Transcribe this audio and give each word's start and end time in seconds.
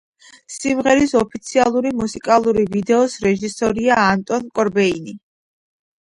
სიმღერის 0.51 1.11
ოფიციალური 1.17 1.91
მუსიკალური 1.99 2.63
ვიდეოს 2.75 3.17
რეჟისორია 3.25 3.99
ანტონ 4.05 4.47
კორბეინი. 4.57 5.15